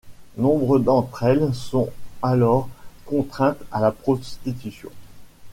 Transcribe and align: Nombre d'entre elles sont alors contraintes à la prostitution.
Nombre 0.35 0.79
d'entre 0.79 1.21
elles 1.25 1.53
sont 1.53 1.91
alors 2.23 2.67
contraintes 3.05 3.61
à 3.71 3.79
la 3.79 3.91
prostitution. 3.91 4.89